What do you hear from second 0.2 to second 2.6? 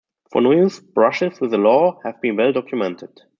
Fonyo's brushes with the law have been well